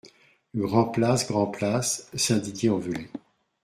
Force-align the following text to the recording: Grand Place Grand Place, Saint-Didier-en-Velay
Grand 0.55 0.85
Place 0.85 1.27
Grand 1.27 1.45
Place, 1.45 2.09
Saint-Didier-en-Velay 2.15 3.11